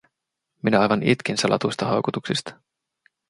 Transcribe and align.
Minä 0.63 0.79
aivan 0.79 1.03
itkin 1.03 1.37
salatuista 1.37 1.85
haukotuksista. 1.85 2.59